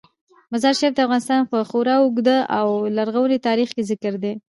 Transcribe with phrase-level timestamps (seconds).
[0.51, 2.67] مزارشریف د افغانستان په خورا اوږده او
[2.97, 4.33] لرغوني تاریخ کې ذکر دی.